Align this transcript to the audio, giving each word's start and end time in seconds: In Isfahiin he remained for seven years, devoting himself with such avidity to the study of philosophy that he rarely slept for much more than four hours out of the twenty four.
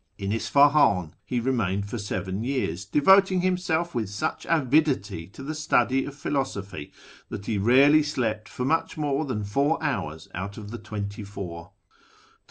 In 0.17 0.31
Isfahiin 0.31 1.13
he 1.23 1.39
remained 1.39 1.87
for 1.87 1.99
seven 1.99 2.43
years, 2.43 2.85
devoting 2.85 3.41
himself 3.41 3.93
with 3.93 4.09
such 4.09 4.47
avidity 4.49 5.27
to 5.27 5.43
the 5.43 5.53
study 5.53 6.05
of 6.05 6.15
philosophy 6.15 6.91
that 7.29 7.45
he 7.45 7.59
rarely 7.59 8.01
slept 8.01 8.49
for 8.49 8.65
much 8.65 8.97
more 8.97 9.25
than 9.25 9.43
four 9.43 9.77
hours 9.83 10.27
out 10.33 10.57
of 10.57 10.71
the 10.71 10.79
twenty 10.79 11.21
four. 11.23 11.73